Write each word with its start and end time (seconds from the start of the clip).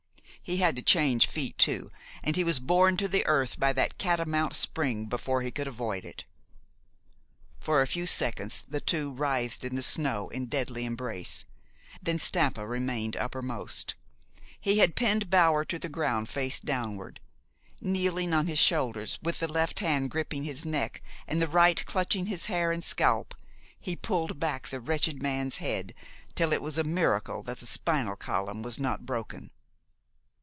He 0.43 0.57
had 0.57 0.75
to 0.75 0.81
change 0.81 1.27
feet 1.27 1.57
too, 1.57 1.91
and 2.23 2.35
he 2.35 2.43
was 2.43 2.59
borne 2.59 2.97
to 2.97 3.07
the 3.07 3.25
earth 3.25 3.57
by 3.57 3.71
that 3.71 3.97
catamount 3.97 4.51
spring 4.51 5.05
before 5.05 5.41
he 5.43 5.51
could 5.51 5.67
avoid 5.67 6.03
it. 6.03 6.25
For 7.59 7.81
a 7.81 7.87
few 7.87 8.05
seconds 8.05 8.65
the 8.67 8.81
two 8.81 9.13
writhed 9.13 9.63
in 9.63 9.75
the 9.75 9.83
snow 9.83 10.27
in 10.27 10.47
deadly 10.47 10.83
embrace. 10.83 11.45
Then 12.03 12.19
Stampa 12.19 12.67
remained 12.67 13.15
uppermost. 13.15 13.95
He 14.59 14.79
had 14.79 14.95
pinned 14.95 15.29
Bower 15.29 15.63
to 15.63 15.79
the 15.79 15.87
ground 15.87 16.27
face 16.27 16.59
downward. 16.59 17.21
Kneeling 17.79 18.33
on 18.33 18.47
his 18.47 18.59
shoulders, 18.59 19.19
with 19.21 19.39
the 19.39 19.47
left 19.49 19.79
hand 19.79 20.11
gripping 20.11 20.43
his 20.43 20.65
neck 20.65 21.01
and 21.27 21.41
the 21.41 21.47
right 21.47 21.85
clutching 21.85 22.25
his 22.25 22.47
hair 22.47 22.73
and 22.73 22.83
scalp, 22.83 23.35
he 23.79 23.95
pulled 23.95 24.37
back 24.37 24.67
the 24.67 24.81
wretched 24.81 25.21
man's 25.23 25.57
head 25.57 25.93
till 26.35 26.51
it 26.51 26.63
was 26.63 26.77
a 26.77 26.83
miracle 26.83 27.41
that 27.43 27.59
the 27.59 27.65
spinal 27.67 28.17
column 28.17 28.61
was 28.63 28.77
not 28.79 29.05
broken. 29.05 29.51